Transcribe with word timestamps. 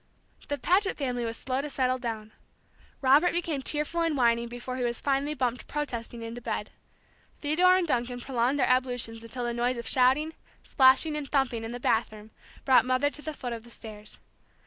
The 0.47 0.57
Paget 0.57 0.97
family 0.97 1.25
was 1.25 1.37
slow 1.37 1.61
to 1.61 1.69
settle 1.69 1.99
down. 1.99 2.31
Robert 3.01 3.33
became 3.33 3.61
tearful 3.61 4.01
and 4.01 4.17
whining 4.17 4.47
before 4.47 4.75
he 4.77 4.83
was 4.83 4.99
finally 4.99 5.35
bumped 5.35 5.67
protesting 5.67 6.23
into 6.23 6.41
bed. 6.41 6.71
Theodore 7.37 7.77
and 7.77 7.85
Duncan 7.87 8.19
prolonged 8.19 8.57
their 8.57 8.65
ablutions 8.65 9.23
until 9.23 9.43
the 9.45 9.53
noise 9.53 9.77
of 9.77 9.87
shouting, 9.87 10.33
splashing, 10.63 11.15
and 11.15 11.29
thumping 11.29 11.63
in 11.63 11.71
the 11.71 11.79
bathroom 11.79 12.31
brought 12.65 12.83
Mother 12.83 13.11
to 13.11 13.21
the 13.21 13.31
foot 13.35 13.53
of 13.53 13.63
the 13.63 13.69
stairs. 13.69 14.17